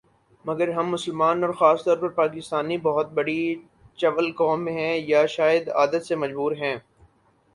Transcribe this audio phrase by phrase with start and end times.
[0.45, 3.41] مگر ہم مسلمان اور خاص طور پر پاکستانی بہت بڑی
[3.99, 6.75] چول قوم ہیں، یا شاید عادت سے مجبور ہیں